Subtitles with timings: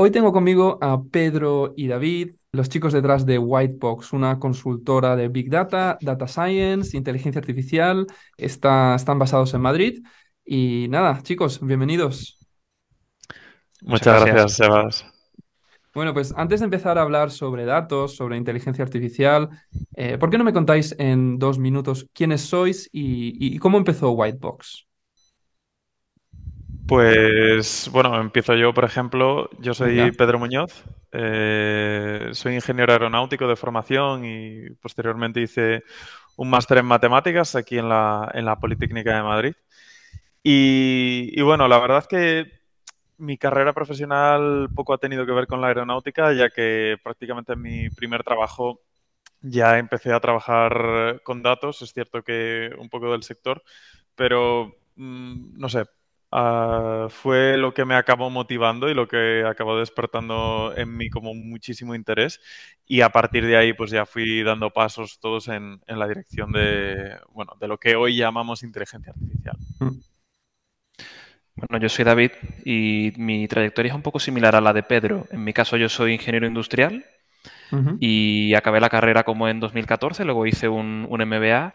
[0.00, 5.26] Hoy tengo conmigo a Pedro y David, los chicos detrás de Whitebox, una consultora de
[5.28, 8.06] Big Data, Data Science, inteligencia artificial.
[8.36, 10.04] Está- están basados en Madrid.
[10.44, 12.38] Y nada, chicos, bienvenidos.
[13.82, 14.52] Muchas Muchas gracias.
[14.54, 15.06] Sebas.
[15.94, 19.48] Bueno, pues antes de empezar a hablar sobre datos, sobre inteligencia artificial,
[19.96, 24.12] eh, ¿por qué no me contáis en dos minutos quiénes sois y, y cómo empezó
[24.12, 24.87] Whitebox?
[26.88, 29.50] Pues bueno, empiezo yo, por ejemplo.
[29.58, 30.12] Yo soy Venga.
[30.16, 35.82] Pedro Muñoz, eh, soy ingeniero aeronáutico de formación y posteriormente hice
[36.36, 39.54] un máster en matemáticas aquí en la, en la Politécnica de Madrid.
[40.42, 42.46] Y, y bueno, la verdad que
[43.18, 47.60] mi carrera profesional poco ha tenido que ver con la aeronáutica, ya que prácticamente en
[47.60, 48.80] mi primer trabajo
[49.42, 51.82] ya empecé a trabajar con datos.
[51.82, 53.62] Es cierto que un poco del sector,
[54.14, 55.84] pero mm, no sé,
[56.32, 61.34] ah, fue lo que me acabó motivando y lo que acabó despertando en mí como
[61.34, 62.40] muchísimo interés.
[62.86, 66.52] Y a partir de ahí, pues ya fui dando pasos todos en, en la dirección
[66.52, 69.56] de, bueno, de lo que hoy llamamos inteligencia artificial.
[69.80, 70.00] Mm,
[71.56, 72.30] Bueno, yo soy David
[72.64, 75.26] y mi trayectoria es un poco similar a la de Pedro.
[75.30, 77.04] En mi caso, yo soy ingeniero industrial
[77.98, 81.74] y acabé la carrera como en 2014, luego hice un, un MBA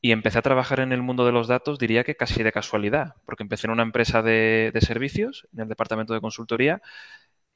[0.00, 3.16] y empecé a trabajar en el mundo de los datos, diría que casi de casualidad,
[3.26, 6.82] porque empecé en una empresa de, de servicios, en el departamento de consultoría,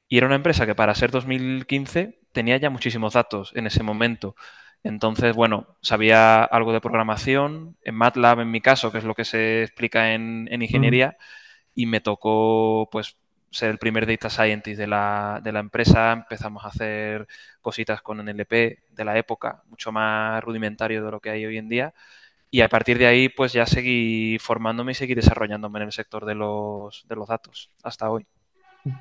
[0.09, 4.35] y era una empresa que para ser 2015 tenía ya muchísimos datos en ese momento.
[4.83, 9.25] Entonces, bueno, sabía algo de programación, en MATLAB en mi caso, que es lo que
[9.25, 11.17] se explica en, en mm, ingeniería,
[11.75, 13.17] y me tocó pues
[13.51, 16.13] ser el primer data scientist de la, de la empresa.
[16.13, 17.27] Empezamos a hacer
[17.61, 18.53] cositas con NLP
[18.91, 21.95] de la época, mucho más rudimentario de lo que hay hoy en día.
[22.53, 26.27] Y a partir de ahí, pues ya seguí formándome y seguí desarrollándome en el sector
[26.27, 28.27] de los, de los datos hasta hoy.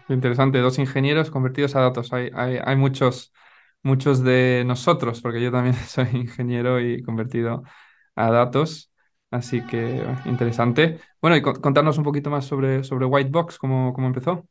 [0.10, 2.14] Interesante, dos ingenieros convertidos a datos.
[2.14, 3.34] Hay, hay, hay muchos,
[3.84, 7.64] muchos de nosotros, porque yo también soy ingeniero y convertido
[8.16, 8.92] a datos.
[9.32, 11.00] Así que interesante.
[11.22, 14.48] Bueno, y con- contarnos un poquito más sobre, sobre Whitebox, cómo, cómo empezó.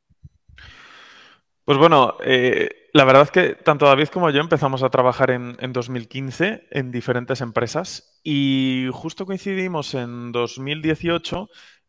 [1.65, 5.57] Pues bueno, eh, la verdad es que tanto David como yo empezamos a trabajar en,
[5.61, 11.49] en 2015 en diferentes empresas y justo coincidimos en 2018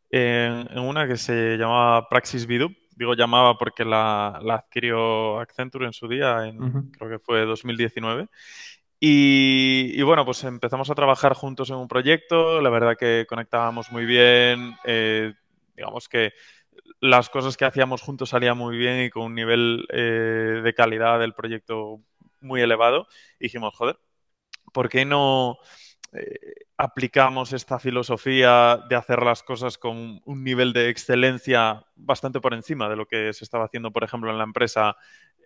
[0.10, 2.74] en, en una que se llamaba Praxis Vidup.
[2.96, 8.28] Digo llamaba porque la, la adquirió Accenture en su día, en, creo que fue 2019.
[9.00, 12.62] Y, y bueno, pues empezamos a trabajar juntos en un proyecto.
[12.62, 14.76] La verdad que conectábamos muy bien.
[14.86, 15.34] eh,
[15.76, 16.34] digamos que
[17.00, 21.20] las cosas que hacíamos juntos salían muy bien y con un nivel eh, de calidad
[21.20, 22.02] del proyecto
[22.42, 23.08] muy elevado.
[23.40, 23.98] Y dijimos, joder,
[24.74, 25.58] ¿por qué no
[26.14, 32.54] eh, aplicamos esta filosofía de hacer las cosas con un nivel de excelencia bastante por
[32.54, 34.98] encima de lo que se estaba haciendo, por ejemplo, en la empresa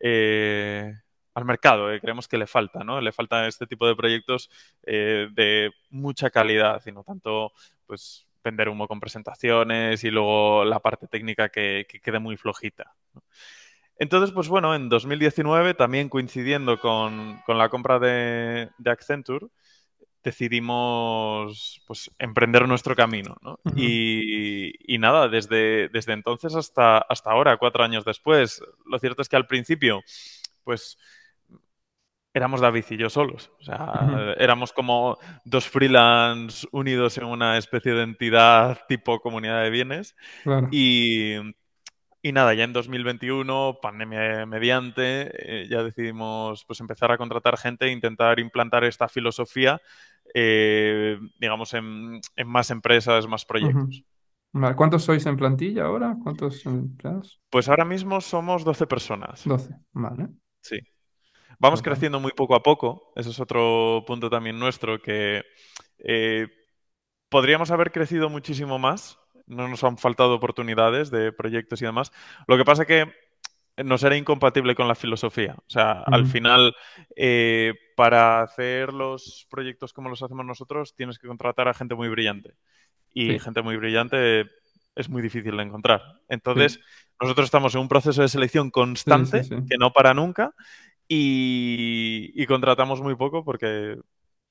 [0.01, 0.93] eh,
[1.33, 1.91] al mercado?
[1.91, 1.99] eh?
[1.99, 2.99] Creemos que le falta, ¿no?
[2.99, 4.49] Le falta este tipo de proyectos
[4.83, 7.51] de mucha calidad y no tanto,
[7.85, 12.95] pues, vender humo con presentaciones y luego la parte técnica que, que quede muy flojita.
[13.97, 19.47] Entonces, pues bueno, en 2019, también coincidiendo con, la compra de Accenture,
[20.25, 23.59] decidimos pues, emprender nuestro camino, ¿no?
[23.75, 29.29] Y, y nada, desde, desde entonces hasta, hasta ahora, cuatro años después, lo cierto es
[29.29, 30.01] que al principio,
[30.63, 30.97] pues
[32.33, 33.51] éramos David y yo solos.
[33.61, 39.69] O sea, éramos como dos freelance unidos en una especie de entidad tipo comunidad de
[39.69, 40.15] bienes.
[40.43, 40.67] Claro.
[40.71, 41.35] Y,
[42.25, 47.85] y nada, ya en 2021, pandemia mediante, eh, ya decidimos pues empezar a contratar gente
[47.85, 49.79] e intentar implantar esta filosofía,
[50.37, 54.03] eh, digamos, en, en más empresas, más proyectos.
[54.75, 56.17] ¿Cuántos sois en plantilla ahora?
[56.21, 57.41] ¿Cuántos empleados?
[57.49, 59.43] Pues ahora mismo somos 12 personas.
[59.45, 59.75] 12.
[59.93, 60.27] Vale.
[60.59, 60.77] Sí.
[61.57, 63.13] Vamos creciendo muy poco a poco.
[63.15, 65.41] Ese es otro punto también nuestro que
[65.99, 66.47] eh,
[67.29, 69.17] podríamos haber crecido muchísimo más.
[69.47, 72.11] No nos han faltado oportunidades de proyectos y demás.
[72.47, 73.09] Lo que pasa que
[73.77, 75.55] nos era incompatible con la filosofía.
[75.57, 76.75] O sea, al final,
[77.15, 82.09] eh, para hacer los proyectos como los hacemos nosotros, tienes que contratar a gente muy
[82.09, 82.55] brillante.
[83.13, 84.49] Y Sí, gente muy brillante
[84.95, 86.01] es muy difícil de encontrar.
[86.01, 86.79] sí, Entonces,
[87.19, 89.55] nosotros estamos en un proceso de selección constante sí.
[89.69, 90.53] que no para nunca
[91.07, 93.97] y, y contratamos muy poco porque,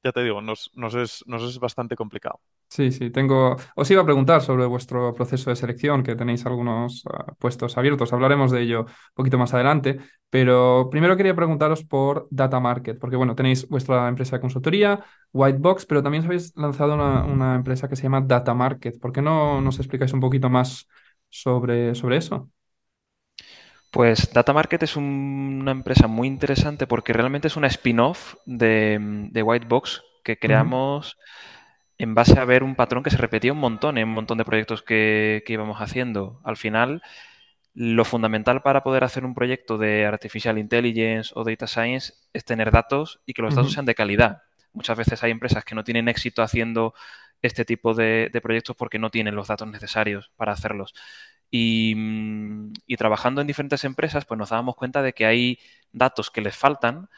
[0.05, 1.25] ya te digo, nos, es,
[1.59, 2.39] bastante complicado.
[2.69, 3.57] Sí, sí, tengo.
[3.75, 8.13] Os iba a preguntar sobre vuestro proceso de selección, que tenéis algunos ah, puestos abiertos.
[8.13, 9.99] Hablaremos de ello un poquito más adelante,
[10.29, 15.87] pero primero quería preguntaros por Data Market, porque bueno, tenéis vuestra empresa de consultoría, Whitebox,
[15.87, 19.01] pero también habéis lanzado una, empresa que se llama Data Market.
[19.01, 20.87] ¿Por qué no nos explicáis un poquito más
[21.31, 22.51] sobre eso?
[23.95, 28.99] Pues Data Market es una empresa muy interesante porque realmente es una spin-off de,
[29.31, 31.17] de Whitebox que creamos
[31.97, 34.45] en base a ver un patrón que se repetía un montón en un montón de
[34.45, 36.41] proyectos que, íbamos haciendo.
[36.43, 37.03] Al final,
[37.73, 42.73] lo fundamental para poder hacer un proyecto de Artificial Intelligence o Data Science es tener
[42.73, 44.43] datos y que los datos sean de calidad.
[44.73, 46.95] Muchas veces hay empresas que no tienen éxito haciendo
[47.43, 50.95] este tipo de, proyectos porque no tienen los datos necesarios para hacerlos.
[51.57, 55.61] Y, mm, y, trabajando en diferentes empresas, pues nos dábamos cuenta de que hay
[55.93, 57.09] datos que les faltan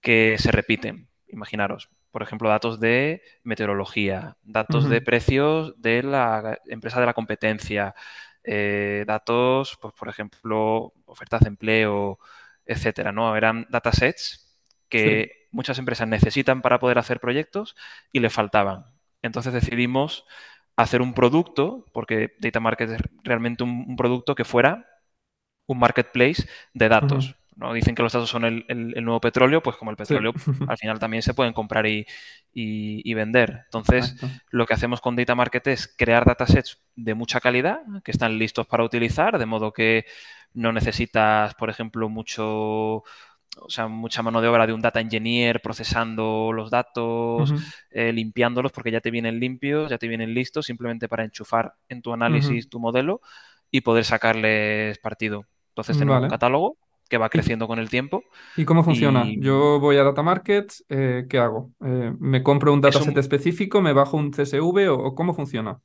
[0.00, 1.08] que se repiten.
[1.26, 7.96] Imaginaros, por ejemplo, datos de meteorología, datos de precios de la empresa de la competencia,
[8.44, 12.20] eh, datos, pues, por ejemplo, ofertas de empleo,
[12.66, 13.36] etcétera, ¿no?
[13.36, 17.74] Eran datasets que muchas empresas necesitan para poder hacer proyectos
[18.12, 18.84] y le faltaban.
[19.20, 20.26] Entonces decidimos
[20.82, 24.86] hacer un producto, porque Data Market es realmente un, producto que fuera
[25.66, 27.36] un marketplace de datos.
[27.56, 27.72] ¿no?
[27.72, 30.32] Dicen que los datos son el, nuevo petróleo, pues como el petróleo
[30.68, 33.62] al final también se pueden comprar y, vender.
[33.66, 34.16] Entonces,
[34.50, 38.66] lo que hacemos con Data Market es crear datasets de mucha calidad, que están listos
[38.66, 40.06] para utilizar, de modo que
[40.52, 43.04] no necesitas, por ejemplo, mucho
[43.58, 47.52] o sea, mucha mano de obra de un data engineer procesando los datos,
[47.90, 52.02] eh, limpiándolos, porque ya te vienen limpios, ya te vienen listos, simplemente para enchufar en
[52.02, 53.20] tu análisis tu modelo
[53.70, 55.46] y poder sacarles partido.
[55.68, 56.76] Entonces tenemos un catálogo
[57.08, 58.22] que va creciendo con el tiempo.
[58.56, 59.26] ¿Y cómo funciona?
[59.38, 61.72] Yo voy a Data Market, eh, ¿qué hago?
[61.84, 65.80] Eh, ¿Me compro un dataset específico, me bajo un CSV o, cómo funciona?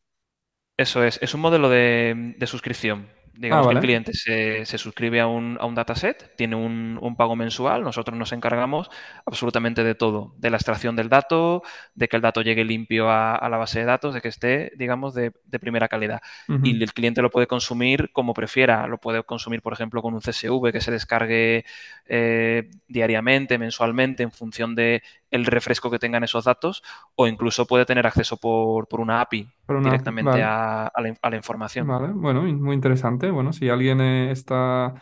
[0.78, 3.08] Eso es, es un modelo de suscripción.
[3.38, 7.36] Digamos ah, que el cliente se, suscribe a un, a un, dataset, tiene un, pago
[7.36, 8.90] mensual, nosotros nos encargamos
[9.26, 11.62] absolutamente de todo, de la extracción del dato,
[11.96, 15.14] de que el dato llegue limpio a, la base de datos, de que esté, digamos,
[15.14, 16.22] de, primera calidad.
[16.64, 20.22] Y el cliente lo puede consumir como prefiera, lo puede consumir, por ejemplo, con un
[20.22, 21.66] CSV que se descargue
[22.06, 25.02] eh, diariamente, mensualmente, en función de
[25.36, 26.82] el refresco que tengan esos datos,
[27.16, 29.48] o incluso puede tener acceso por, una API
[29.84, 31.88] directamente a, la, información.
[31.88, 33.30] Vale, bueno, muy interesante.
[33.30, 34.94] Bueno, si alguien eh, está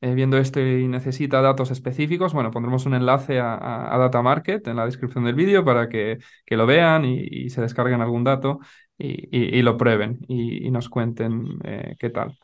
[0.00, 4.76] eh, viendo esto y necesita datos específicos, bueno, pondremos un enlace a, Data Market en
[4.76, 6.18] la descripción del vídeo para que,
[6.50, 8.60] lo vean y, se descarguen algún dato
[8.98, 12.38] y, lo prueben y, nos cuenten eh, qué tal.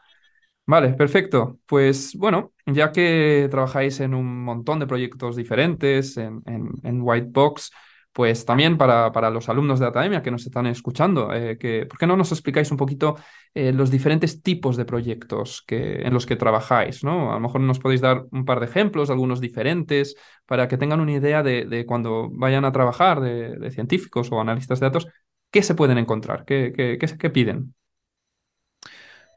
[0.64, 1.58] Vale, perfecto.
[1.66, 7.72] Pues bueno, ya que trabajáis en un montón de proyectos diferentes en, en, Whitebox,
[8.12, 11.98] pues también para, para, los alumnos de Academia que nos están escuchando, eh, que, ¿por
[11.98, 13.16] qué no nos explicáis un poquito
[13.54, 17.02] eh, los diferentes tipos de proyectos que, en los que trabajáis?
[17.02, 17.32] ¿no?
[17.32, 20.14] A lo mejor nos podéis dar un par de ejemplos, algunos diferentes,
[20.46, 24.86] para que tengan una idea de, cuando vayan a trabajar de, científicos o analistas de
[24.86, 25.08] datos,
[25.50, 27.74] qué se pueden encontrar, qué, qué, qué piden.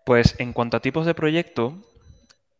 [0.05, 1.83] Pues en cuanto a tipos de proyecto,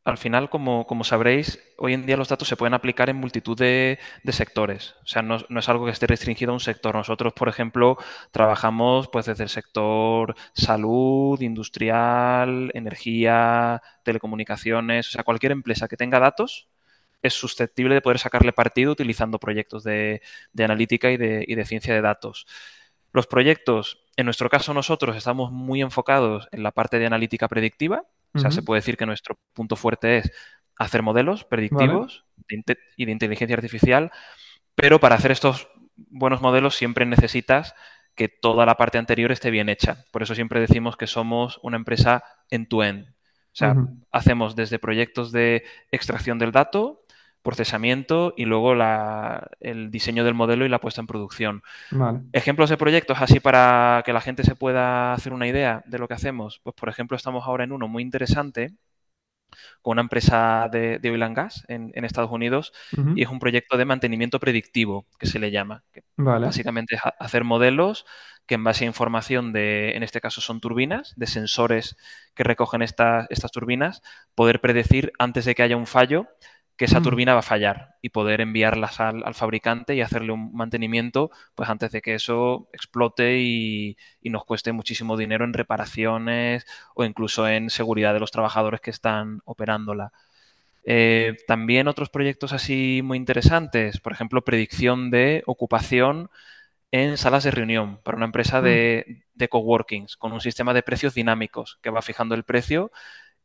[0.04, 4.00] al final, como, sabréis, hoy en día los datos se pueden aplicar en multitud de,
[4.30, 4.96] sectores.
[5.04, 6.96] O sea, no, es algo que esté restringido a un sector.
[6.96, 7.98] Nosotros, por ejemplo,
[8.32, 15.10] trabajamos pues, desde el sector salud, industrial, energía, telecomunicaciones.
[15.10, 16.68] O sea, cualquier empresa que tenga datos
[17.22, 20.22] es susceptible de poder sacarle partido utilizando proyectos de,
[20.60, 22.48] analítica y de, y de ciencia de datos.
[23.14, 28.04] Los proyectos, en nuestro caso nosotros estamos muy enfocados en la parte de analítica predictiva,
[28.34, 30.32] o sea, se puede decir que nuestro punto fuerte es
[30.78, 32.26] hacer modelos predictivos
[32.98, 34.12] y de inteligencia artificial,
[34.76, 37.76] pero para hacer estos buenos modelos siempre necesitas
[38.14, 40.04] que toda la parte anterior esté bien hecha.
[40.12, 43.08] Por eso siempre decimos que somos una empresa end-to-end.
[43.10, 43.76] O sea,
[44.12, 47.05] hacemos desde proyectos de extracción del dato
[47.46, 48.74] procesamiento y luego
[49.62, 51.62] el diseño del modelo y la puesta en producción.
[52.34, 56.10] Ejemplos de proyectos así para que la gente se pueda hacer una idea de lo
[56.10, 56.60] que hacemos.
[56.64, 58.74] Pues por ejemplo estamos ahora en uno muy interesante
[59.82, 62.74] con una empresa de, oil and gas en, Estados Unidos
[63.16, 65.84] y es un proyecto de mantenimiento predictivo que se le llama.
[66.18, 68.06] Básicamente es hacer modelos
[68.48, 71.96] que en base a información de, en este caso son turbinas, de sensores
[72.34, 74.02] que recogen estas turbinas,
[74.36, 76.28] poder predecir antes de que haya un fallo
[76.78, 77.04] que esa mm.
[77.04, 81.92] turbina va a fallar y poder enviarlas al, fabricante y hacerle un mantenimiento pues antes
[81.92, 88.14] de que eso explote y, nos cueste muchísimo dinero en reparaciones o incluso en seguridad
[88.14, 90.12] de los trabajadores que están operándola.
[90.84, 96.30] Eh, también otros proyectos así muy interesantes, por ejemplo, predicción de ocupación
[96.92, 99.38] en salas de reunión para una empresa de, mm.
[99.38, 102.92] de coworkings con un sistema de precios dinámicos que va fijando el precio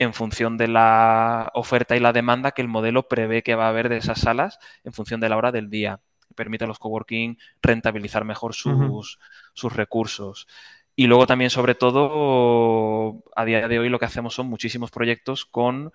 [0.00, 3.68] en función de la oferta y la demanda que el modelo prevé que va a
[3.68, 6.00] haber de esas salas en función de la hora del día.
[6.34, 9.18] Permite a los coworking rentabilizar mejor sus,
[9.52, 10.48] sus recursos.
[10.96, 15.44] Y luego también, sobre todo, a día de hoy lo que hacemos son muchísimos proyectos
[15.44, 15.92] con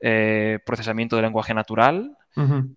[0.00, 2.18] eh, procesamiento de lenguaje natural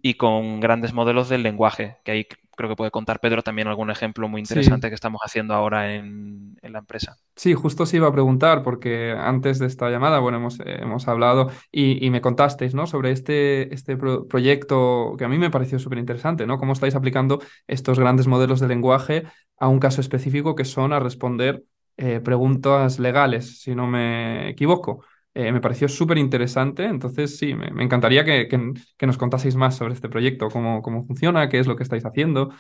[0.04, 3.92] y con grandes modelos del lenguaje, que ahí creo que puede contar Pedro también algún
[3.92, 4.92] ejemplo muy interesante Sí.
[4.92, 7.18] que estamos haciendo ahora en, en la empresa.
[7.36, 11.52] Sí, justo se iba a preguntar, porque antes de esta llamada, bueno, hemos, hemos hablado
[11.72, 12.88] y, y me contasteis, ¿no?
[12.88, 16.58] Sobre este, este pro- proyecto que a mí me pareció súper interesante, ¿no?
[16.58, 19.24] Cómo estáis aplicando estos grandes modelos de lenguaje
[19.60, 21.64] a un caso específico que son a responder
[21.98, 25.04] eh, preguntas legales, si no me equivoco.
[25.40, 29.94] Eh, me pareció súper interesante, entonces sí, me, encantaría que, que- nos contaseis más sobre
[29.94, 32.52] este proyecto, cómo, cómo funciona, qué es lo que estáis haciendo,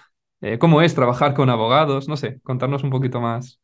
[0.41, 3.59] eh, cómo es trabajar con abogados, no sé, contarnos un poquito más.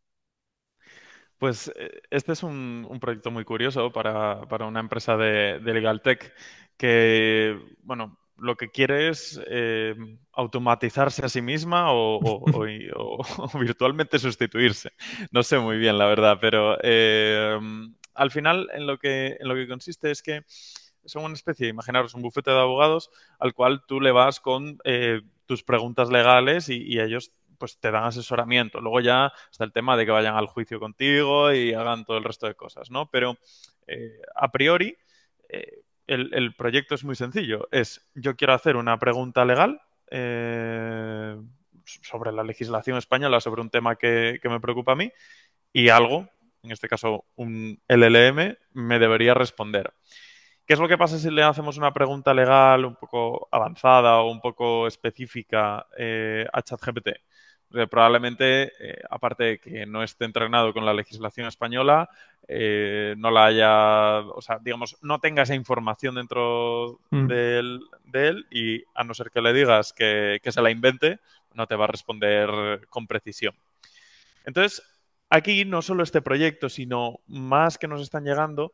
[1.38, 6.02] Pues eh, este es un, un proyecto muy curioso para, para una empresa de, Legal
[6.02, 6.34] Tech
[6.78, 9.40] que, bueno, lo que quiere es
[10.34, 12.20] automatizarse a sí misma o,
[12.96, 14.92] o- virtualmente sustituirse.
[15.32, 16.78] No sé muy bien, la verdad, pero
[18.14, 20.44] al final en lo que, en lo que consiste es que
[21.06, 25.22] son una especie, imaginaros, un bufete de abogados al cual tú le vas con eh,
[25.46, 28.82] tus preguntas legales y, ellos pues te dan asesoramiento.
[28.82, 32.24] Luego ya está el tema de que vayan al juicio contigo y hagan todo el
[32.24, 33.10] resto de cosas, ¿no?
[33.10, 33.38] Pero
[33.88, 34.98] eh, a priori
[35.50, 37.68] eh, el, proyecto es muy sencillo.
[37.72, 41.38] Es yo quiero hacer una pregunta legal eh,
[41.84, 45.12] sobre la legislación española, sobre un tema que me preocupa a mí
[45.72, 46.30] y algo,
[46.64, 49.94] en este caso un LLM, me debería responder.
[50.66, 54.32] ¿Qué es lo que pasa si le hacemos una pregunta legal un poco avanzada o
[54.32, 57.10] un poco específica eh, a ChatGPT?
[57.70, 62.10] Porque probablemente, eh, aparte de que no esté entrenado con la legislación española,
[62.48, 68.28] eh, no la haya, o sea, digamos, no tenga esa información dentro Mm, del- de
[68.30, 71.20] él y a no ser que le digas que, que se la invente,
[71.54, 73.54] no te va a responder con precisión.
[74.46, 74.84] Entonces,
[75.34, 78.72] aquí no solo este proyecto, sino más que nos están llegando,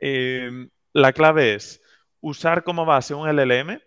[0.00, 1.80] eh, la clave es
[2.20, 3.80] usar como base un LLM,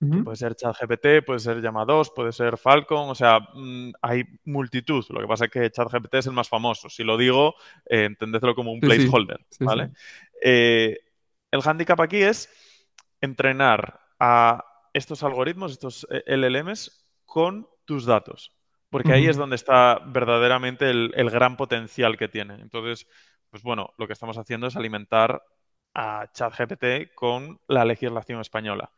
[0.00, 4.24] que puede ser ChatGPT, puede ser Llama 2, puede ser Falcon, o sea, mm, hay
[4.46, 5.04] multitud.
[5.10, 6.88] Lo que pasa es que ChatGPT es el más famoso.
[6.88, 7.54] Si lo digo,
[7.86, 9.64] eh, entendedlo como un Sí, placeholder, sí, sí.
[9.64, 9.90] ¿vale?
[10.42, 10.98] Eh,
[11.52, 12.50] el handicap aquí es
[13.20, 18.52] entrenar a estos algoritmos, estos eh, LLMs, con tus datos.
[18.92, 22.56] Porque ahí es donde está verdaderamente el, el gran potencial que tiene.
[22.62, 23.08] Entonces,
[23.50, 25.42] pues bueno, lo que estamos haciendo es alimentar
[25.94, 28.92] a ChatGPT con la legislación española.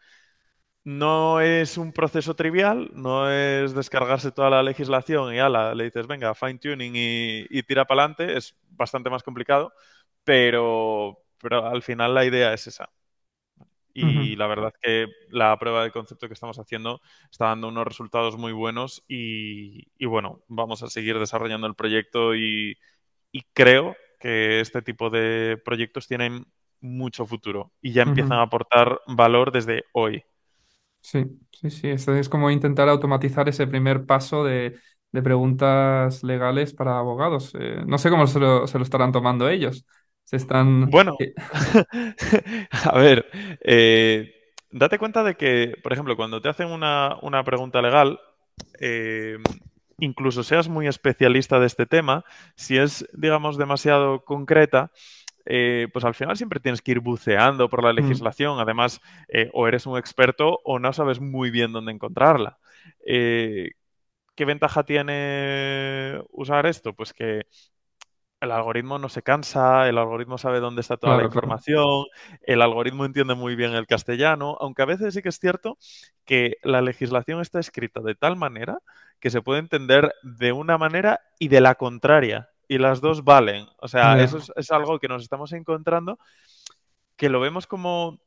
[0.85, 6.07] No es un proceso trivial, no es descargarse toda la legislación y ala, le dices,
[6.07, 9.73] venga, fine tuning y, y tira para adelante, es bastante más complicado,
[10.25, 12.91] pero, pero al final la idea es esa.
[13.95, 18.37] Y la verdad que la prueba de concepto que estamos haciendo está dando unos resultados
[18.37, 22.77] muy buenos y, y bueno, vamos a seguir desarrollando el proyecto y,
[23.33, 26.47] y creo que este tipo de proyectos tienen
[26.81, 30.25] mucho futuro y ya empiezan a aportar valor desde hoy.
[31.01, 31.89] Sí, sí, sí.
[31.89, 34.79] Esto es como intentar automatizar ese primer paso de,
[35.13, 37.53] de preguntas legales para abogados.
[37.59, 39.85] Eh, no sé cómo se lo, se lo estarán tomando ellos.
[40.25, 40.90] Se están...
[40.90, 41.35] Bueno, eh,
[42.71, 43.26] a ver,
[43.61, 44.35] eh,
[44.71, 48.19] date cuenta de que, por ejemplo, cuando te hacen una, una pregunta legal,
[48.81, 49.38] eh,
[49.99, 52.25] incluso seas muy especialista de este tema,
[52.57, 54.90] si es, digamos, demasiado concreta,
[55.47, 58.59] eh, pues al final siempre tienes que ir buceando por la mm, legislación.
[58.59, 62.59] Además, eh, o eres un experto o no sabes muy bien dónde encontrarla.
[63.07, 63.73] Eh,
[64.35, 66.95] ¿qué ventaja tiene usar esto?
[66.95, 67.47] Pues que
[68.45, 71.35] el algoritmo no se cansa, el algoritmo sabe dónde está toda la claro.
[71.35, 72.07] información,
[72.43, 75.77] el algoritmo entiende muy bien el castellano, aunque a veces sí que es cierto
[76.25, 78.79] que la legislación está escrita de tal manera
[79.21, 83.67] que se puede entender de una manera y de la contraria, y las dos valen.
[83.79, 86.19] O sea, eso es, es algo que nos estamos encontrando,
[87.17, 88.21] que lo vemos como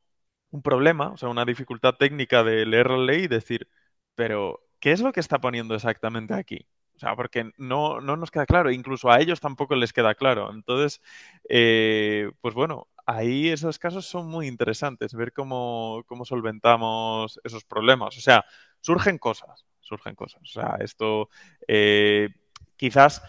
[0.52, 3.68] un problema, o sea, una dificultad técnica de leer la ley y decir,
[4.16, 6.66] pero ¿qué es lo que está poniendo exactamente aquí?
[6.98, 10.51] O sea, porque no, no nos queda claro, incluso a ellos tampoco les queda claro.
[10.51, 11.00] Entonces,
[11.48, 18.18] eh, pues bueno, ahí esos casos son muy interesantes, ver cómo, cómo solventamos esos problemas.
[18.18, 18.44] O sea,
[18.82, 20.42] surgen cosas, surgen cosas.
[20.42, 21.30] O sea, esto
[21.68, 22.30] eh,
[22.77, 23.22] quizás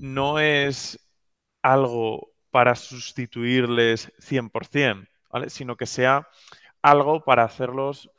[0.00, 0.98] no es
[1.62, 5.50] algo para sustituirles 100%, ¿vale?
[5.50, 6.28] Sino que sea
[6.82, 8.10] algo para hacerlos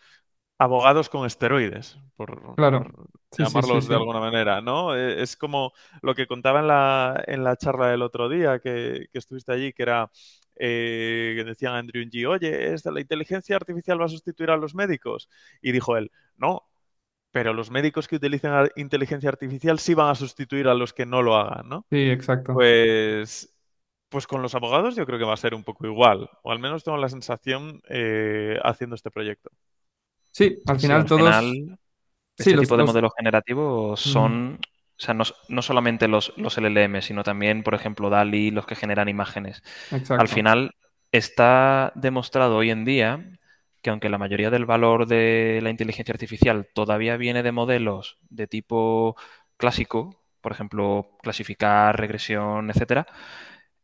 [0.58, 2.86] abogados con esteroides, por, claro.
[2.86, 4.96] por Sí, sí, sí, llamarlos de alguna manera, ¿no?
[4.96, 9.08] Eh, Es como lo que contaba en la, en la charla del otro día que,
[9.12, 10.10] que estuviste allí, que era
[10.56, 14.58] eh, que decían a Andrew Ng, oye, ¿esta, ¿la inteligencia artificial va a sustituir a
[14.58, 15.30] los médicos?
[15.62, 16.64] Y dijo él, no,
[17.32, 21.22] pero los médicos que utilicen inteligencia artificial sí van a sustituir a los que no
[21.22, 21.88] lo hagan, ¿no?
[21.90, 22.54] Sí, exacto.
[22.54, 23.50] Pues
[24.10, 26.60] Pues con los abogados yo creo que va a ser un poco igual, o al
[26.60, 29.52] menos tengo la sensación eh, haciendo este proyecto.
[30.36, 31.38] Sí, al Sí, final al todos...
[31.38, 31.80] final,
[32.36, 34.56] Sí, este los, tipo de los- modelos generativos son,
[34.98, 38.76] o sea, no, no solamente los, los LLM, sino también, por ejemplo, DALI, los que
[38.76, 39.64] generan imágenes.
[40.18, 40.76] Al final
[41.12, 43.26] está demostrado hoy en día
[43.84, 48.48] que aunque la mayoría del valor de la inteligencia artificial todavía viene de modelos de
[48.48, 49.16] tipo
[49.58, 53.08] clásico, por ejemplo, clasificar, regresión, etcétera,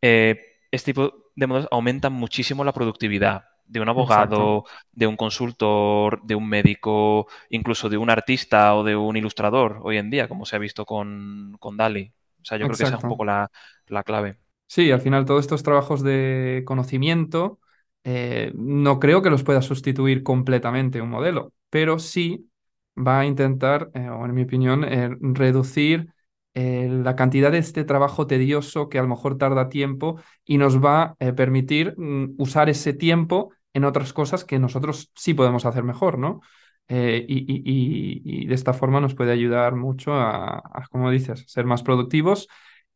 [0.01, 0.41] eh,
[0.71, 4.43] este tipo de modelos aumentan muchísimo la productividad de un Exacto.
[4.43, 9.79] abogado, de un consultor, de un médico, incluso de un artista o de un ilustrador
[9.83, 12.13] hoy en día, como se ha visto con, con DALI.
[12.41, 13.49] O sea, yo creo que esa es un poco la,
[13.87, 14.37] la clave.
[14.67, 17.59] Sí, al final todos estos trabajos de conocimiento
[18.05, 22.49] eh, no creo que los pueda sustituir completamente un modelo, pero sí
[22.97, 26.13] va a intentar, eh, o en mi opinión, eh, reducir
[26.53, 31.15] la cantidad de este trabajo tedioso que a lo mejor tarda tiempo y nos va
[31.19, 36.17] a permitir mm, usar ese tiempo en otras cosas que nosotros sí podemos hacer mejor,
[36.17, 36.41] ¿no?
[36.87, 41.43] Eh, y, y- y- de esta forma nos puede ayudar mucho a, a, como dices,
[41.47, 42.47] ser más productivos.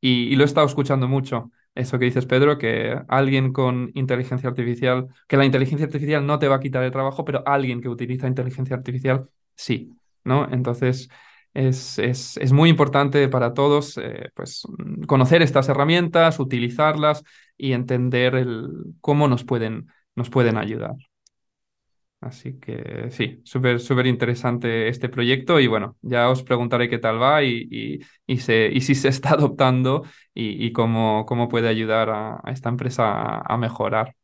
[0.01, 5.07] Y, lo he estado escuchando mucho eso que dices, Pedro, que alguien con inteligencia artificial,
[5.27, 8.27] que la inteligencia artificial no te va a quitar el trabajo, pero alguien que utiliza
[8.27, 9.91] inteligencia artificial, sí,
[10.23, 10.47] ¿no?
[10.51, 11.09] Entonces,
[11.53, 14.63] es, es, es muy importante para todos, eh, pues,
[15.07, 17.23] conocer estas herramientas, utilizarlas
[17.57, 18.69] y entender el,
[19.01, 20.95] cómo nos pueden, nos pueden ayudar.
[22.21, 27.21] Así que sí, súper, súper interesante este proyecto y bueno, ya os preguntaré qué tal
[27.21, 30.03] va y, y, y, se, y si se está adoptando
[30.33, 34.15] y, cómo, cómo puede ayudar a, esta empresa a, mejorar.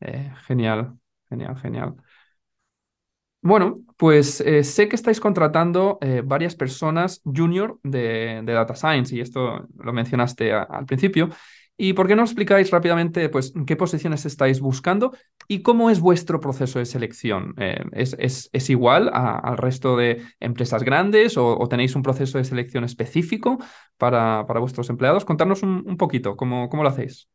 [0.00, 1.96] Eh, genial, genial, genial.
[3.40, 9.14] Bueno, pues eh, sé que estáis contratando eh, varias personas junior de, de Data Science
[9.14, 11.30] y esto lo mencionaste al principio.
[11.80, 15.12] ¿Y por qué no explicáis rápidamente pues, qué posiciones estáis buscando
[15.46, 17.54] y cómo es vuestro proceso de selección?
[17.58, 22.02] Eh, ¿es, es- es igual a- al resto de empresas grandes o, o tenéis un
[22.02, 23.58] proceso de selección específico
[23.96, 25.24] para, para vuestros empleados?
[25.24, 27.28] Contarnos un, un poquito cómo, cómo lo hacéis.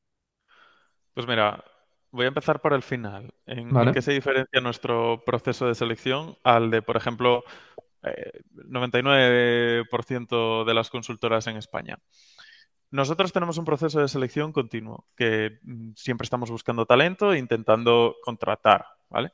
[1.13, 1.63] Pues mira,
[2.11, 3.33] voy a empezar por el final.
[3.45, 7.43] ¿En, qué se diferencia nuestro proceso de selección al de, por ejemplo,
[8.03, 11.99] eh, 99% de las consultoras en España?
[12.93, 18.17] Nosotros tenemos un proceso de selección continuo, que mm, siempre estamos buscando talento e intentando
[18.21, 19.31] contratar, ¿vale?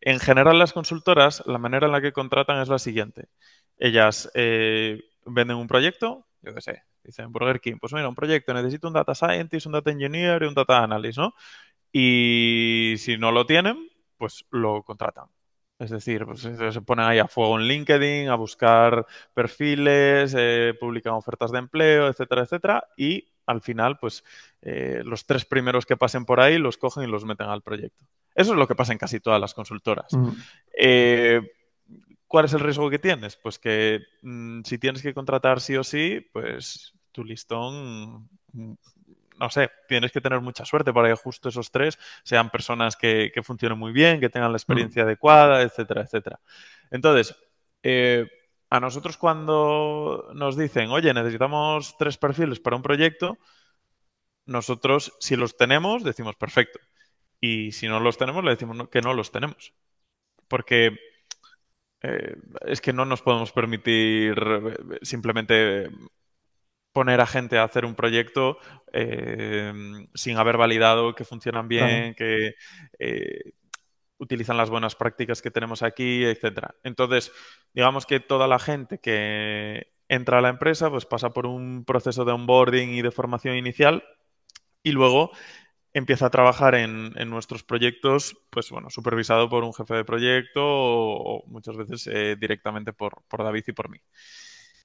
[0.00, 3.28] En general, las consultoras, la manera en la que contratan es la siguiente.
[3.76, 8.54] Ellas eh, venden un proyecto, yo qué sé, dicen Burger King, pues mira, un proyecto,
[8.54, 11.34] necesito un data scientist, un data engineer y un data analyst, ¿no?
[11.92, 13.86] Y si no lo tienen,
[14.16, 15.26] pues lo contratan.
[15.84, 21.12] Es decir, pues se ponen ahí a fuego en LinkedIn, a buscar perfiles, eh, publican
[21.12, 24.24] ofertas de empleo, etcétera, etcétera, y al final, pues
[24.62, 28.04] eh, los tres primeros que pasen por ahí los cogen y los meten al proyecto.
[28.34, 30.12] Eso es lo que pasa en casi todas las consultoras.
[30.12, 30.30] Mm,
[30.78, 31.40] Eh,
[32.26, 33.36] ¿cuál es el riesgo que tienes?
[33.36, 38.72] Pues que mm, si tienes que contratar sí o sí, pues tu listón, mm,
[39.38, 43.30] no sé, tienes que tener mucha suerte para que justo esos tres sean personas que,
[43.34, 46.40] que funcionen muy bien, que tengan la experiencia adecuada, etcétera, etcétera.
[46.90, 47.36] Entonces,
[47.82, 48.26] eh,
[48.70, 53.38] a nosotros cuando nos dicen, oye, necesitamos tres perfiles para un proyecto,
[54.46, 56.80] nosotros si los tenemos, decimos perfecto.
[57.40, 59.74] Y si no los tenemos, le decimos que no los tenemos.
[60.48, 60.98] Porque
[62.02, 65.90] eh, es que no nos podemos permitir eh, simplemente
[66.94, 68.56] poner a gente a hacer un proyecto
[68.92, 69.72] eh,
[70.14, 72.54] sin haber validado que funcionan bien, que
[73.00, 73.52] eh,
[74.18, 76.76] utilizan las buenas prácticas que tenemos aquí, etcétera.
[76.84, 77.32] Entonces,
[77.74, 82.24] digamos que toda la gente que entra a la empresa pues pasa por un proceso
[82.24, 84.04] de onboarding y de formación inicial
[84.84, 85.32] y luego
[85.92, 90.62] empieza a trabajar en, en nuestros proyectos, pues bueno, supervisado por un jefe de proyecto
[90.64, 93.98] o, o muchas veces eh, directamente por, por David y por mí.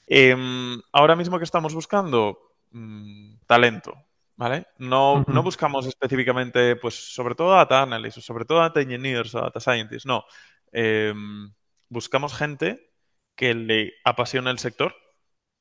[0.10, 2.40] Em, ahora mismo que estamos buscando
[2.72, 3.94] Mm, talento,
[4.36, 4.68] ¿vale?
[4.78, 9.60] No, buscamos específicamente, pues, sobre todo data analysts, o sobre todo data engineers o data
[9.60, 10.24] scientists, no.
[10.72, 11.52] Em,
[11.90, 12.92] buscamos gente
[13.36, 14.94] que le apasione el sector,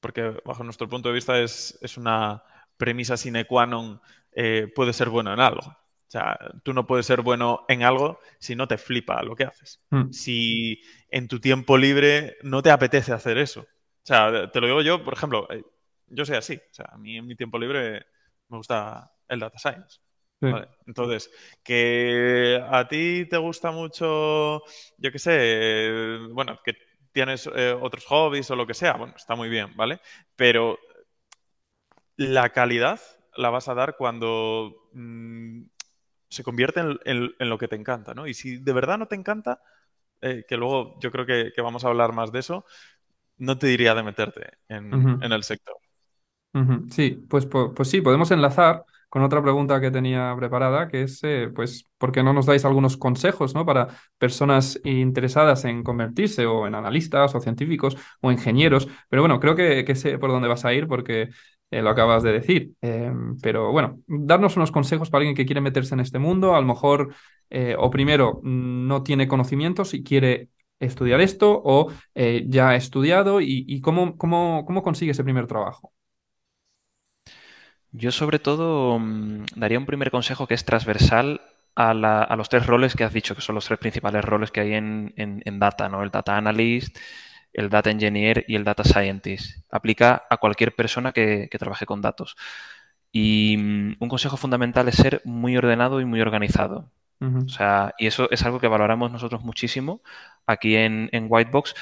[0.01, 2.43] porque bajo nuestro punto de vista es, es una
[2.77, 4.01] premisa sine qua non,
[4.33, 5.67] eh, puede ser bueno en algo.
[5.67, 9.45] O sea, tú no puedes ser bueno en algo si no te flipa lo que
[9.45, 9.81] haces.
[9.91, 10.81] Mm, Si
[11.11, 13.67] en tu tiempo libre no te apetece hacer eso.
[14.09, 15.63] O sea, te lo digo yo, por ejemplo, eh,
[16.07, 16.55] yo soy así.
[16.55, 18.07] O sea, a mí en mi tiempo libre
[18.49, 20.01] me gusta el data science.
[20.41, 20.51] sí.
[20.51, 20.69] ¿vale?
[20.87, 21.31] Entonces,
[21.63, 24.63] que a ti te gusta mucho,
[24.97, 26.75] yo qué sé, eh, bueno, que
[27.13, 30.01] tienes eh, otros hobbies o lo que sea, bueno, está muy bien, ¿vale?
[30.37, 30.79] Pero
[32.17, 33.01] la calidad
[33.37, 35.65] la vas a dar cuando mm,
[36.31, 38.27] se convierte en, lo que te encanta, ¿no?
[38.27, 39.61] Y si de verdad no te encanta,
[40.21, 42.65] eh, que luego yo creo que, vamos a hablar más de eso,
[43.39, 45.77] no te diría de meterte en, el sector.
[46.91, 51.51] Sí, pues, pues, sí, podemos enlazar con otra pregunta que tenía preparada, que es, eh,
[51.55, 53.65] pues, ¿por qué no nos dais algunos consejos, ¿no?
[53.65, 58.89] Para personas interesadas en convertirse o en analistas o científicos o ingenieros.
[59.09, 61.31] Pero bueno, creo que, que sé por dónde vas a ir porque
[61.71, 62.73] eh, lo acabas de decir.
[62.81, 66.61] Em, pero bueno, darnos unos consejos para alguien que quiere meterse en este mundo, a
[66.61, 67.15] lo mejor,
[67.51, 70.49] eh, o primero, no tiene conocimientos y quiere
[70.81, 75.93] estudiar esto, o ya ha estudiado y, cómo, cómo, cómo consigue ese primer trabajo.
[77.93, 81.41] Yo sobre todo mm, daría un primer consejo que es transversal
[81.75, 84.75] a, los tres roles que has dicho, que son los tres principales roles que hay
[84.75, 86.03] en, data, ¿no?
[86.03, 86.99] El data analyst,
[87.53, 89.65] el data engineer y el data scientist.
[89.71, 92.37] Aplica a cualquier persona que, trabaje con datos.
[93.13, 96.91] Y mm, un consejo fundamental es ser muy ordenado y muy organizado.
[97.21, 100.03] O sea, y eso es algo que valoramos nosotros muchísimo
[100.47, 101.75] aquí en, Whitebox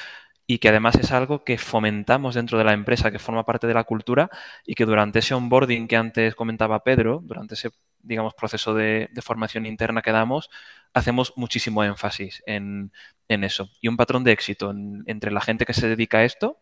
[0.47, 3.73] y que además es algo que fomentamos dentro de la empresa, que forma parte de
[3.73, 4.29] la cultura
[4.65, 7.69] y que durante ese onboarding que antes comentaba Pedro, durante ese,
[8.01, 10.49] digamos, proceso de, formación interna que damos,
[10.93, 12.91] hacemos muchísimo énfasis en,
[13.27, 13.69] eso.
[13.81, 14.73] Y un patrón de éxito
[15.05, 16.61] entre la gente que se dedica a esto,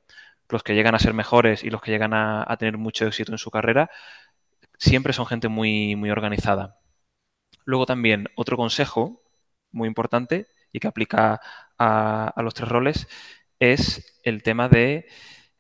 [0.49, 3.37] los que llegan a ser mejores y los que llegan a, tener mucho éxito en
[3.37, 3.89] su carrera,
[4.77, 6.77] siempre son gente muy, muy organizada.
[7.65, 9.21] Luego también otro consejo
[9.71, 11.41] muy importante y que aplica
[11.77, 13.07] a, los tres roles
[13.59, 15.07] es el tema de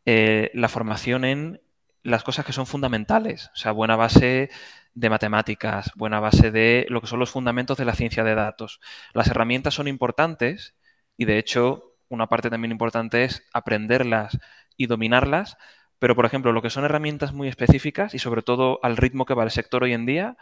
[0.05, 1.61] eh, la formación en
[2.03, 4.49] las cosas que son fundamentales, o sea, buena base
[4.93, 8.79] de matemáticas, buena base de lo que son los fundamentos de la ciencia de datos.
[9.13, 10.75] Las herramientas son importantes
[11.17, 14.37] y de hecho una parte también importante es aprenderlas
[14.77, 15.57] y dominarlas,
[15.99, 19.33] pero por ejemplo lo que son herramientas muy específicas y sobre todo al ritmo que
[19.33, 20.37] va el sector hoy en día,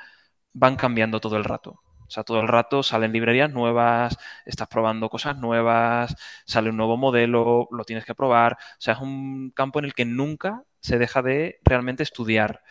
[0.53, 1.81] van cambiando todo el rato.
[2.07, 6.97] O sea, todo el rato salen librerías nuevas, estás probando cosas nuevas, sale un nuevo
[6.97, 8.53] modelo, lo tienes que probar.
[8.53, 12.61] O sea, es un campo en el que nunca se deja de realmente estudiar.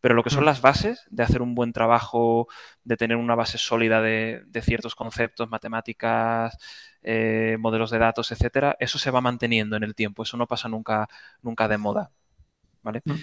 [0.00, 0.46] Pero lo que son mm.
[0.46, 2.48] las bases de hacer un buen trabajo,
[2.84, 6.56] de tener una base sólida de, ciertos conceptos, matemáticas,
[7.02, 10.24] eh, modelos de datos, etcétera, eso se va manteniendo en el tiempo.
[10.24, 11.08] Eso no pasa nunca,
[11.40, 12.10] nunca de moda.
[12.82, 13.02] ¿Vale?
[13.04, 13.14] Mm.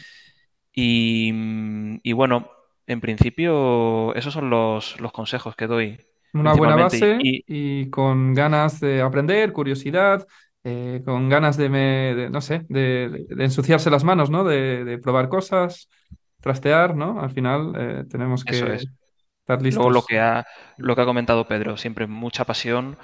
[0.74, 2.50] Y, y, bueno,
[2.90, 6.02] en principio, esos son los, consejos que doy.
[6.34, 10.28] Una buena base y, con ganas de aprender, curiosidad,
[10.64, 14.44] eh, con ganas de, no sé, de, ensuciarse las manos, ¿no?
[14.44, 15.88] De, probar cosas,
[16.42, 17.22] trastear, ¿no?
[17.22, 19.84] Al final eh, tenemos que estar listos.
[19.84, 20.48] Luego lo que ha,
[20.78, 22.98] lo que ha comentado Pedro, siempre mucha pasión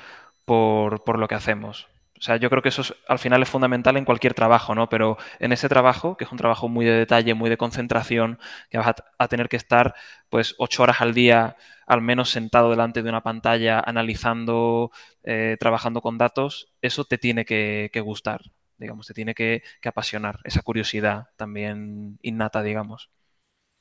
[0.45, 1.87] por, por lo que hacemos.
[2.25, 4.89] O sea, yo creo que eso al final es fundamental en cualquier trabajo, ¿no?
[4.89, 8.39] Pero en ese trabajo, que es un trabajo muy de detalle, muy de concentración,
[8.71, 9.93] que vas a, tener que estar
[10.27, 14.89] pues ocho horas al día al menos sentado delante de una pantalla, analizando,
[15.23, 18.41] eh, trabajando con datos, eso te tiene que, gustar,
[18.79, 23.11] digamos, te tiene que, apasionar, esa curiosidad también innata, digamos.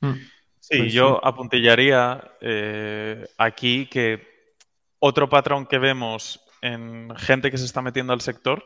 [0.01, 0.13] Mm.
[0.59, 4.55] Sí, pues yo apuntillaría eh, aquí que
[4.99, 8.63] otro patrón que vemos en gente que se está metiendo al sector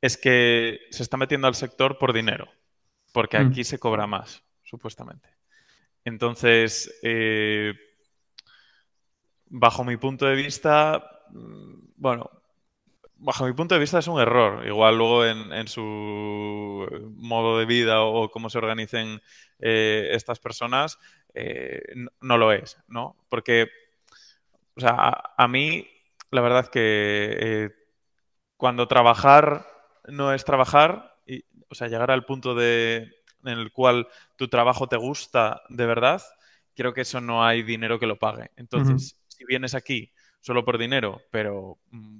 [0.00, 2.48] es que se está metiendo al sector por dinero,
[3.12, 3.48] porque mm.
[3.48, 5.28] aquí se cobra más, supuestamente.
[6.04, 7.74] Entonces, eh,
[9.46, 12.30] bajo mi punto de vista, mm, bueno,
[13.16, 14.66] bajo mi punto de vista es un error.
[14.66, 19.20] Igual luego en, su modo de vida o, cómo se organicen
[19.58, 20.98] eh, estas personas,
[21.34, 21.82] eh,
[22.20, 23.16] no, lo es, ¿no?
[23.28, 23.68] Porque,
[24.74, 25.86] o sea, a mí
[26.30, 27.70] la verdad que eh,
[28.56, 29.66] cuando trabajar
[30.08, 33.10] no es trabajar, y, o sea, llegar al punto de,
[33.44, 36.22] en el cual tu trabajo te gusta de verdad,
[36.74, 38.50] creo que eso no hay dinero que lo pague.
[38.56, 42.18] Entonces, si vienes aquí solo por dinero, pero mm,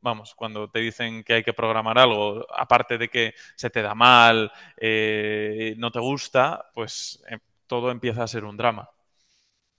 [0.00, 3.94] vamos, cuando te dicen que hay que programar algo, aparte de que se te da
[3.94, 8.88] mal, eh, no te gusta, pues eh, todo empieza a ser un drama.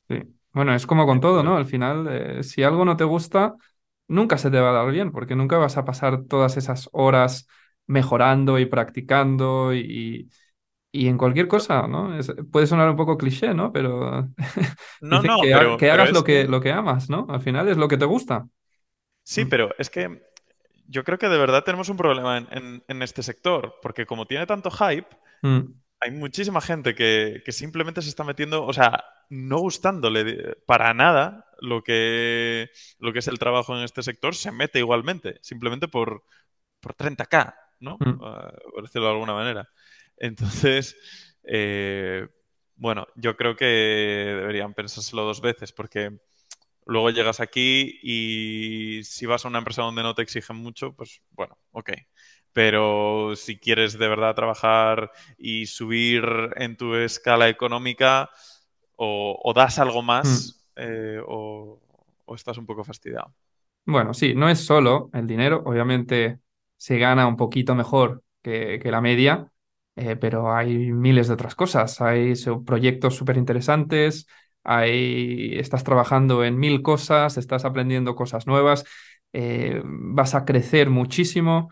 [0.10, 0.37] Sí.
[0.58, 1.56] Bueno, es como con todo, ¿no?
[1.56, 3.54] Al final, eh, si algo no te gusta,
[4.08, 7.48] nunca se te va a dar bien, porque nunca vas a pasar todas esas horas
[7.86, 10.32] mejorando y practicando y,
[10.92, 12.10] y en cualquier cosa, ¿no?
[12.52, 13.72] puede sonar un poco cliché, ¿no?
[13.72, 14.30] Pero
[15.02, 17.28] no, no, que, hagas lo, que, lo que amas, ¿no?
[17.30, 18.48] Al final es lo que te gusta.
[19.24, 19.50] Sí, mm.
[19.50, 20.24] pero es que
[20.88, 24.72] yo creo que de verdad tenemos un problema en, este sector, porque como tiene tanto
[24.72, 25.08] hype,
[25.44, 25.60] mm.
[26.00, 31.46] hay muchísima gente que, que simplemente se está metiendo, o sea, no gustándole para nada
[31.60, 36.24] lo que, lo que es el trabajo en este sector, se mete igualmente, simplemente por,
[36.80, 37.98] por 30k, ¿no?
[38.00, 38.20] Mm.
[38.22, 39.70] Ah, por decirlo de alguna manera.
[40.18, 40.96] Entonces,
[41.44, 42.28] eh,
[42.76, 46.20] Bueno, yo creo que deberían pensárselo dos veces porque
[46.86, 51.22] luego llegas aquí y si vas a una empresa donde no te exigen mucho, pues
[51.32, 51.92] bueno, ok.
[52.54, 56.24] Pero si quieres de verdad trabajar y subir
[56.56, 58.30] en tu escala económica,
[58.98, 60.58] o, o das algo más Mm.
[60.78, 61.80] eh, o,
[62.26, 63.34] o estás un poco fastidiado.
[63.86, 66.40] Bueno, sí, no es solo el dinero, obviamente
[66.76, 69.52] se gana un poquito mejor que, que la media,
[69.96, 72.02] eh, pero hay miles de otras cosas.
[72.02, 72.34] Hay
[72.66, 74.28] proyectos súper interesantes,
[74.64, 78.84] hay, estás trabajando en mil cosas, estás aprendiendo cosas nuevas,
[79.34, 81.70] eh, vas a crecer muchísimo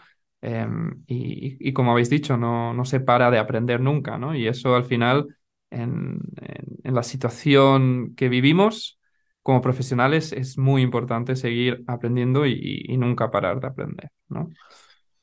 [1.08, 4.36] y, y como habéis dicho, no, no se para de aprender nunca, ¿no?
[4.36, 5.36] Y eso al final,
[5.72, 9.00] en en- en la situación que vivimos
[9.42, 14.50] como profesionales es muy importante seguir aprendiendo y, y nunca parar de aprender, ¿no?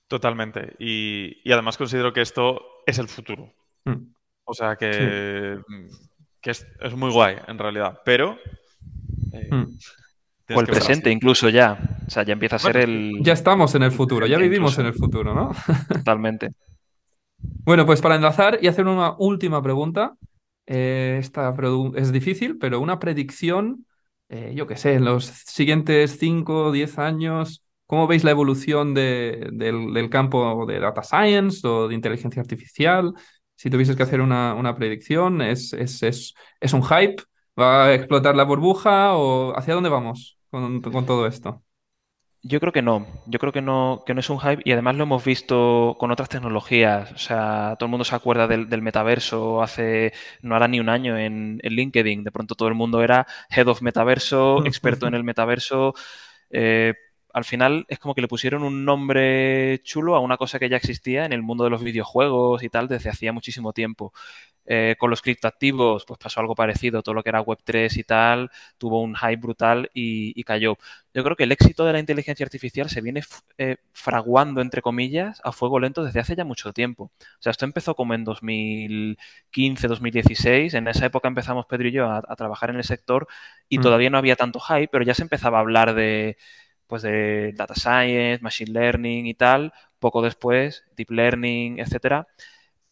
[0.08, 0.74] Totalmente.
[0.78, 3.52] Y, y además considero que esto es el futuro.
[3.84, 4.12] Mm,
[4.44, 4.78] O sea Sí.
[4.80, 5.58] que,
[6.40, 8.00] que es, es muy guay en realidad.
[8.04, 8.38] Pero
[9.32, 9.64] eh, Mm.
[10.54, 11.16] O el presente así.
[11.16, 11.78] incluso ya.
[12.06, 14.72] O sea, ya empieza a ser Bueno, el, Ya estamos en el futuro, ya vivimos
[14.72, 14.80] incluso.
[14.80, 15.52] en el futuro, ¿no?
[15.92, 16.52] Totalmente.
[17.64, 20.14] Bueno, pues para enlazar y hacer una última pregunta,
[20.72, 21.20] eh,
[21.96, 23.86] es difícil, pero una predicción,
[24.28, 28.94] eh, yo qué sé, en los siguientes 5 o 10 años, ¿cómo veis la evolución
[28.94, 33.12] de- del, del campo de data science o de inteligencia artificial?
[33.56, 37.16] Si tuvieses que hacer una, una predicción, ¿es, es, es, es un hype?
[37.58, 41.62] ¿Va a explotar la burbuja o hacia dónde vamos con, con todo esto?
[42.44, 44.96] Yo creo que no, yo creo que no, que no es un hype y además
[44.96, 47.12] lo hemos visto con otras tecnologías.
[47.12, 50.88] O sea, todo el mundo se acuerda del, del metaverso hace, no hará ni un
[50.88, 52.24] año en, en LinkedIn.
[52.24, 55.94] De pronto todo el mundo era head of metaverso, experto en el metaverso.
[56.50, 56.94] Eh,
[57.32, 60.76] al final es como que le pusieron un nombre chulo a una cosa que ya
[60.76, 64.12] existía en el mundo de los videojuegos y tal desde hacía muchísimo tiempo.
[64.64, 67.02] Eh, con los criptoactivos, pues pasó algo parecido.
[67.02, 70.78] Todo lo que era Web3 y tal tuvo un hype brutal y, y cayó.
[71.12, 73.22] Yo creo que el éxito de la inteligencia artificial se viene
[73.58, 77.04] eh, fraguando, entre comillas, a fuego lento desde hace ya mucho tiempo.
[77.04, 80.74] O sea, esto empezó como en 2015, 2016.
[80.74, 83.26] En esa época empezamos Pedro y yo a, a trabajar en el sector
[83.68, 83.80] y Mm.
[83.80, 86.36] todavía no había tanto hype, pero ya se empezaba a hablar de,
[86.92, 89.72] pues de data science, machine learning y tal.
[89.98, 92.28] Poco después, deep learning, etcétera.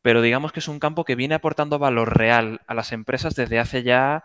[0.03, 3.59] Pero digamos que es un campo que viene aportando valor real a las empresas desde
[3.61, 4.25] hace ya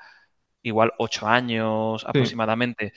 [0.64, 2.08] igual ocho años Sí.
[2.10, 2.94] aproximadamente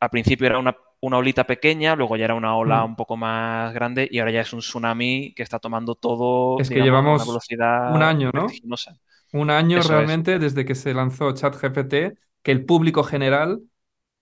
[0.00, 2.86] al principio era una, una olita pequeña, luego ya era una ola Mm.
[2.86, 6.68] un poco más grande y ahora ya es un tsunami que está tomando todo, Es
[6.70, 8.46] que a una llevamos un velocidad año, ¿no?
[9.32, 9.88] Un año Eso es.
[9.90, 13.62] realmente desde que se lanzó ChatGPT, que el público general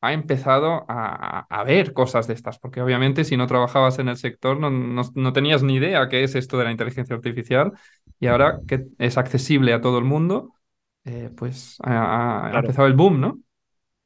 [0.00, 4.16] ha empezado a, a ver cosas de estas, porque obviamente si no trabajabas en el
[4.16, 7.72] sector no, no- no tenías ni idea qué es esto de la inteligencia artificial
[8.20, 10.54] y ahora que es accesible a todo el mundo,
[11.04, 11.92] eh, pues ha,
[12.46, 12.60] ha- ha Claro.
[12.60, 13.40] empezado el boom, ¿no?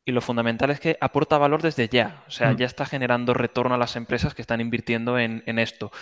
[0.05, 2.25] Y lo fundamental es que aporta valor desde ya.
[2.27, 5.59] O sea, Mm, ya está generando retorno a las empresas que están invirtiendo en, en
[5.61, 5.93] esto.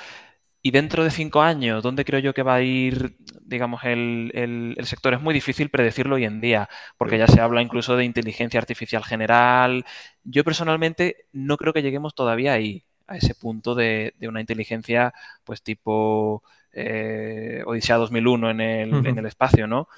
[0.63, 4.75] Y dentro de cinco años, ¿dónde creo yo que va a ir, digamos, el, el-
[4.79, 5.15] el sector?
[5.15, 6.69] Es muy difícil predecirlo hoy en día,
[6.99, 9.85] porque ya se habla incluso de inteligencia artificial general.
[10.23, 15.15] Yo personalmente no creo que lleguemos todavía ahí, a ese punto de, de una inteligencia,
[15.45, 16.43] pues tipo
[16.73, 19.89] eh, Odisea 2001 en el, en el espacio, ¿no?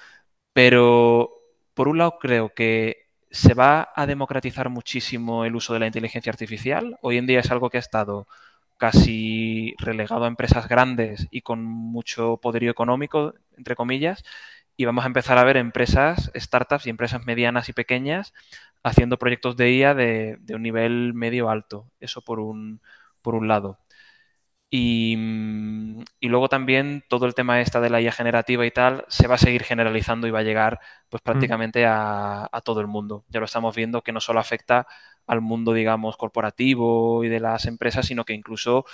[0.53, 1.31] Pero
[1.75, 6.31] por un lado creo que se va a democratizar muchísimo el uso de la inteligencia
[6.31, 6.99] artificial.
[7.03, 8.27] Hoy en día es algo que ha estado
[8.83, 14.25] casi relegado a empresas grandes y con mucho poderío económico, entre comillas,
[14.77, 18.35] y vamos a empezar a ver empresas, startups y empresas medianas y pequeñas
[18.83, 21.93] haciendo proyectos de IA de, de un nivel medio alto.
[22.01, 22.81] Eso por un,
[23.23, 23.79] por un lado.
[24.69, 25.17] Y,
[26.19, 29.37] y, luego también todo el tema esta de la IA generativa y tal se va
[29.37, 33.25] a seguir generalizando y va a llegar pues prácticamente a, a, todo el mundo.
[33.29, 34.89] Ya lo estamos viendo que no solo afecta
[35.27, 38.85] al mundo, digamos, corporativo y de las empresas, sino que incluso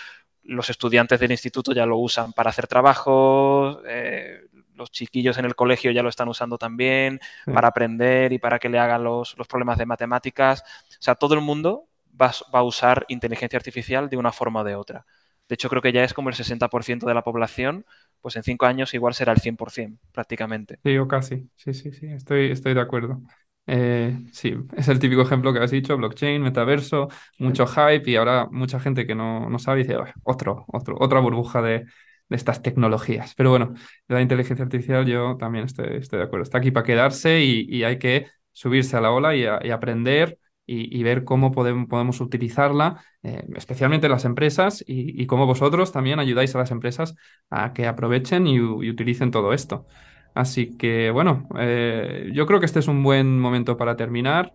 [0.42, 4.40] los estudiantes del instituto ya lo usan para hacer trabajos, eh,
[4.74, 7.52] los chiquillos en el colegio ya lo están usando también sí.
[7.52, 10.62] para aprender y para que le hagan los, los, problemas de matemáticas.
[10.90, 11.88] O sea, todo el mundo
[12.20, 15.04] va, va a usar inteligencia artificial de una forma o de otra.
[15.48, 17.86] De hecho, creo que ya es como el 60% de la población,
[18.20, 20.78] pues en cinco años igual será el 100% prácticamente.
[20.84, 21.48] Sí, o casi.
[21.56, 23.22] Sí, sí, sí, estoy, estoy de acuerdo.
[23.70, 28.48] Eh, sí, es el típico ejemplo que has dicho, blockchain, metaverso, mucho hype y ahora
[28.50, 33.34] mucha gente que no, no sabe dice, otro, otra burbuja de, de, estas tecnologías.
[33.34, 33.74] Pero bueno,
[34.08, 36.44] la inteligencia artificial yo también estoy, estoy de acuerdo.
[36.44, 41.24] Está aquí para quedarse y, hay que subirse a la ola y, aprender y, ver
[41.24, 46.70] cómo podemos, podemos utilizarla, eh, especialmente las empresas y, cómo vosotros también ayudáis a las
[46.70, 47.14] empresas
[47.50, 49.86] a que aprovechen y utilicen todo esto.
[50.34, 54.52] Así que bueno, eh, yo creo que este es un buen momento para terminar.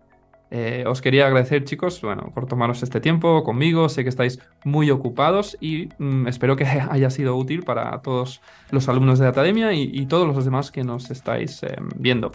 [0.50, 3.88] Eh, os quería agradecer, chicos, bueno, por tomaros este tiempo conmigo.
[3.88, 8.88] Sé que estáis muy ocupados y mm, espero que haya sido útil para todos los
[8.88, 12.30] alumnos de la academia y, todos los demás que nos estáis em, viendo.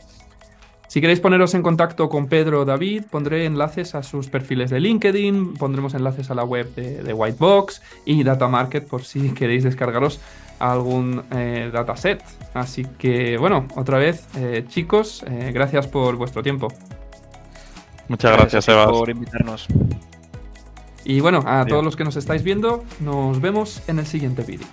[0.89, 4.79] Si queréis poneros en contacto con Pedro o David, pondré enlaces a sus perfiles de
[4.79, 10.19] LinkedIn, pondremos enlaces a la web de, Whitebox y Data Market por si queréis descargaros
[10.59, 12.23] algún eh, dataset.
[12.53, 16.67] Así que bueno, otra vez, eh, chicos, eh, gracias por vuestro tiempo.
[18.07, 18.87] Muchas gracias, Eva.
[18.87, 19.67] por invitarnos.
[21.05, 24.67] Y bueno, a todos los que nos estáis viendo, nos vemos en el siguiente vídeo.